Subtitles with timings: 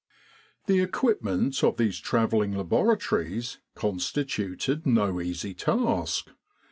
[0.65, 6.29] The equipment of these travelling laboratories constituted no easy task.